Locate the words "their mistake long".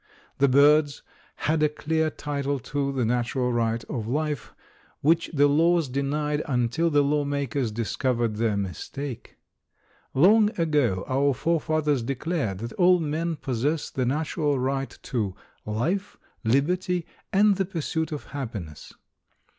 8.37-10.49